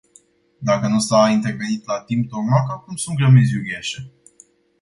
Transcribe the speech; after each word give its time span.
Dacă 0.57 0.87
nu 0.87 0.99
s-a 0.99 1.29
intervenit 1.29 1.85
la 1.85 1.99
timp, 2.03 2.31
normal 2.31 2.65
că 2.65 2.71
acum 2.71 2.95
sunt 2.95 3.15
grămezi 3.17 3.55
uriașe. 3.57 4.11